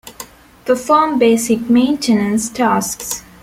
Perform 0.65 1.19
basic 1.19 1.69
maintenance 1.69 2.49
tasks. 2.49 3.21